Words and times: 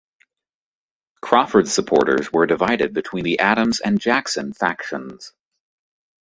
Crawford's 1.21 1.71
supporters 1.71 2.33
were 2.33 2.47
divided 2.47 2.91
between 2.91 3.23
the 3.23 3.37
Adams 3.37 3.81
and 3.81 3.99
Jackson 4.01 4.51
factions. 4.51 5.31